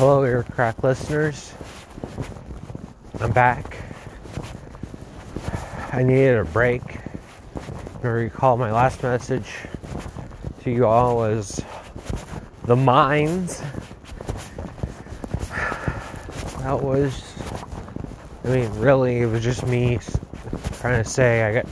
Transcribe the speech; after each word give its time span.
Hello, 0.00 0.24
Ear 0.24 0.46
Crack 0.52 0.82
listeners. 0.82 1.52
I'm 3.20 3.32
back. 3.32 3.76
I 5.92 6.02
needed 6.02 6.38
a 6.38 6.44
break. 6.46 6.82
I 8.02 8.06
recall 8.06 8.56
my 8.56 8.72
last 8.72 9.02
message 9.02 9.52
to 10.62 10.70
you 10.70 10.86
all 10.86 11.16
was 11.16 11.62
the 12.64 12.76
mines. 12.76 13.62
That 16.60 16.82
was, 16.82 17.22
I 18.44 18.48
mean, 18.48 18.70
really, 18.80 19.18
it 19.18 19.26
was 19.26 19.44
just 19.44 19.66
me 19.66 19.98
trying 20.78 21.04
to 21.04 21.10
say 21.10 21.42
I 21.42 21.52
got 21.52 21.66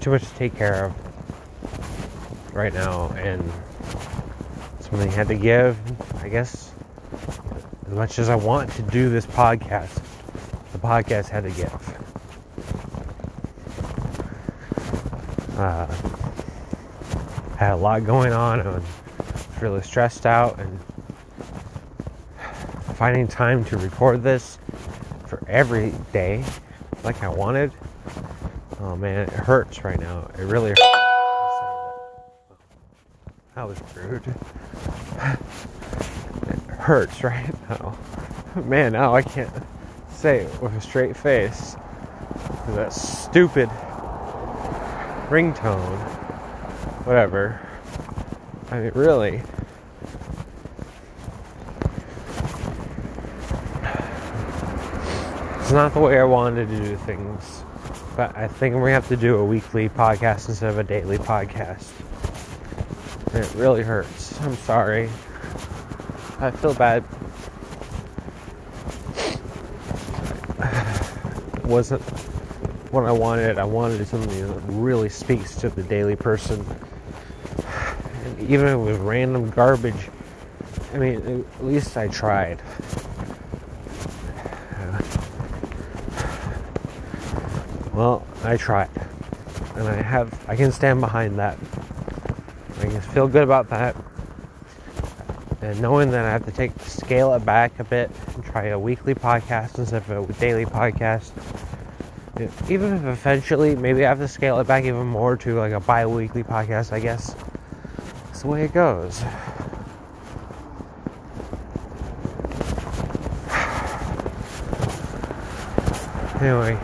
too 0.00 0.08
much 0.08 0.22
to 0.22 0.34
take 0.36 0.56
care 0.56 0.86
of 0.86 2.54
right 2.54 2.72
now, 2.72 3.10
and 3.18 3.44
something 4.80 5.10
had 5.10 5.28
to 5.28 5.34
give. 5.34 5.76
I 6.22 6.30
guess 6.30 6.70
as 7.94 7.98
much 7.98 8.18
as 8.18 8.28
I 8.28 8.34
want 8.34 8.72
to 8.72 8.82
do 8.82 9.08
this 9.08 9.24
podcast, 9.24 10.02
the 10.72 10.78
podcast 10.78 11.28
had 11.28 11.44
to 11.44 11.50
give. 11.50 11.72
Uh, 15.56 15.86
had 17.54 17.74
a 17.74 17.76
lot 17.76 18.04
going 18.04 18.32
on. 18.32 18.62
I 18.62 18.68
was 18.68 18.82
really 19.60 19.80
stressed 19.82 20.26
out, 20.26 20.58
and 20.58 20.80
finding 22.96 23.28
time 23.28 23.64
to 23.66 23.76
record 23.76 24.24
this 24.24 24.58
for 25.28 25.40
every 25.46 25.92
day 26.12 26.44
like 27.04 27.22
I 27.22 27.28
wanted. 27.28 27.70
Oh 28.80 28.96
man, 28.96 29.20
it 29.20 29.30
hurts 29.30 29.84
right 29.84 30.00
now. 30.00 30.28
It 30.36 30.42
really 30.42 30.70
hurts. 30.70 30.80
That 33.54 33.68
was 33.68 33.80
rude. 33.94 34.34
Hurts 36.84 37.24
right 37.24 37.70
now. 37.70 37.96
Man, 38.62 38.92
now 38.92 39.14
I 39.14 39.22
can't 39.22 39.50
say 40.10 40.40
it 40.40 40.62
with 40.62 40.76
a 40.76 40.82
straight 40.82 41.16
face. 41.16 41.76
That 42.68 42.92
stupid 42.92 43.70
ringtone. 45.30 45.98
Whatever. 47.06 47.58
I 48.70 48.80
mean, 48.80 48.92
really. 48.94 49.40
It's 55.60 55.72
not 55.72 55.94
the 55.94 56.00
way 56.00 56.20
I 56.20 56.24
wanted 56.24 56.68
to 56.68 56.76
do 56.76 56.96
things. 56.98 57.64
But 58.14 58.36
I 58.36 58.46
think 58.46 58.76
we 58.76 58.90
have 58.90 59.08
to 59.08 59.16
do 59.16 59.38
a 59.38 59.44
weekly 59.44 59.88
podcast 59.88 60.50
instead 60.50 60.68
of 60.68 60.78
a 60.78 60.84
daily 60.84 61.16
podcast. 61.16 61.90
It 63.32 63.54
really 63.54 63.82
hurts. 63.82 64.38
I'm 64.42 64.54
sorry. 64.56 65.08
I 66.44 66.50
feel 66.50 66.74
bad. 66.74 67.02
Wasn't 71.64 72.02
what 72.92 73.06
I 73.06 73.12
wanted. 73.12 73.56
I 73.56 73.64
wanted 73.64 74.06
something 74.06 74.46
that 74.46 74.60
really 74.74 75.08
speaks 75.08 75.56
to 75.56 75.70
the 75.70 75.82
daily 75.82 76.16
person. 76.16 76.62
And 78.24 78.50
even 78.50 78.84
with 78.84 79.00
random 79.00 79.48
garbage, 79.48 80.10
I 80.92 80.98
mean, 80.98 81.46
at 81.56 81.64
least 81.64 81.96
I 81.96 82.08
tried. 82.08 82.60
Well, 87.94 88.26
I 88.42 88.58
tried. 88.58 88.90
And 89.76 89.88
I 89.88 89.94
have, 89.94 90.44
I 90.46 90.56
can 90.56 90.72
stand 90.72 91.00
behind 91.00 91.38
that. 91.38 91.56
I 92.80 92.82
can 92.82 93.00
feel 93.00 93.28
good 93.28 93.44
about 93.44 93.70
that. 93.70 93.96
And 95.64 95.80
knowing 95.80 96.10
that 96.10 96.26
I 96.26 96.30
have 96.30 96.44
to 96.44 96.52
take, 96.52 96.78
scale 96.80 97.32
it 97.32 97.46
back 97.46 97.80
a 97.80 97.84
bit 97.84 98.10
and 98.34 98.44
try 98.44 98.66
a 98.66 98.78
weekly 98.78 99.14
podcast 99.14 99.78
instead 99.78 100.02
of 100.10 100.28
a 100.28 100.32
daily 100.34 100.66
podcast. 100.66 101.30
Even 102.70 102.92
if 102.92 103.04
eventually, 103.04 103.74
maybe 103.74 104.04
I 104.04 104.10
have 104.10 104.18
to 104.18 104.28
scale 104.28 104.60
it 104.60 104.66
back 104.66 104.84
even 104.84 105.06
more 105.06 105.38
to 105.38 105.54
like 105.54 105.72
a 105.72 105.80
bi 105.80 106.04
weekly 106.04 106.42
podcast, 106.42 106.92
I 106.92 107.00
guess. 107.00 107.34
That's 108.26 108.42
the 108.42 108.48
way 108.48 108.64
it 108.64 108.74
goes. 108.74 109.22
Anyway. 116.42 116.78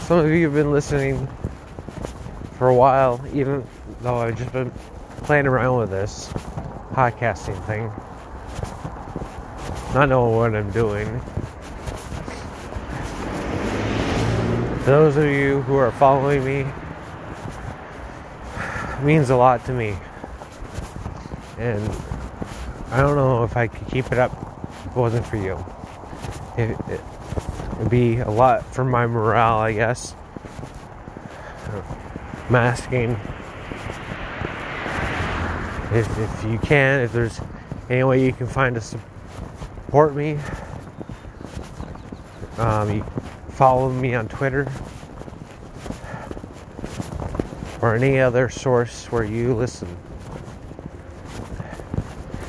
Some 0.00 0.18
of 0.18 0.30
you 0.30 0.44
have 0.44 0.52
been 0.52 0.70
listening 0.70 1.26
for 2.58 2.68
a 2.68 2.74
while, 2.74 3.20
even 3.32 3.64
though 4.02 4.16
I've 4.16 4.36
just 4.36 4.52
been 4.52 4.70
playing 5.22 5.46
around 5.46 5.78
with 5.78 5.90
this 5.90 6.28
podcasting 6.92 7.64
thing, 7.66 7.90
not 9.94 10.08
knowing 10.08 10.36
what 10.36 10.54
I'm 10.54 10.70
doing. 10.72 11.20
Those 14.84 15.16
of 15.16 15.24
you 15.24 15.62
who 15.62 15.76
are 15.76 15.92
following 15.92 16.44
me 16.44 16.66
means 19.02 19.30
a 19.30 19.36
lot 19.36 19.64
to 19.66 19.72
me. 19.72 19.96
And 21.58 21.82
I 22.90 23.00
don't 23.00 23.16
know 23.16 23.44
if 23.44 23.56
I 23.56 23.68
could 23.68 23.86
keep 23.88 24.10
it 24.12 24.18
up 24.18 24.32
if 24.70 24.86
it 24.86 24.96
wasn't 24.96 25.26
for 25.26 25.36
you. 25.36 25.64
It, 26.56 26.76
it, 26.90 27.00
It'd 27.78 27.90
be 27.90 28.18
a 28.18 28.30
lot 28.30 28.64
for 28.74 28.84
my 28.84 29.06
morale, 29.06 29.58
I 29.58 29.72
guess. 29.72 30.16
Masking. 32.50 33.10
If, 35.92 36.18
if 36.18 36.44
you 36.44 36.58
can, 36.58 37.00
if 37.00 37.12
there's 37.12 37.40
any 37.90 38.04
way 38.04 38.24
you 38.24 38.32
can 38.32 38.46
find 38.46 38.74
to 38.74 38.80
support 38.80 40.14
me, 40.14 40.38
um, 42.58 42.90
you 42.90 43.04
follow 43.50 43.90
me 43.90 44.14
on 44.14 44.28
Twitter 44.28 44.70
or 47.80 47.94
any 47.94 48.18
other 48.18 48.48
source 48.48 49.06
where 49.06 49.24
you 49.24 49.54
listen. 49.54 49.88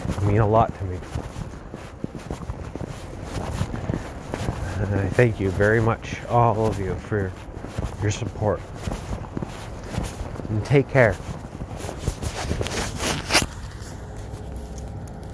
It 0.10 0.24
mean 0.24 0.40
a 0.40 0.48
lot 0.48 0.78
to 0.78 0.84
me. 0.86 0.98
And 4.80 4.96
I 4.96 5.10
thank 5.10 5.40
you 5.40 5.50
very 5.52 5.82
much, 5.82 6.24
all 6.26 6.66
of 6.66 6.80
you, 6.80 6.96
for 6.96 7.32
your 8.02 8.12
support. 8.12 8.60
And 10.50 10.66
take 10.66 10.90
care. 10.90 11.16